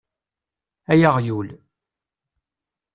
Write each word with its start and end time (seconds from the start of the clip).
Ay 0.91 1.01
aɣyul! 1.09 1.49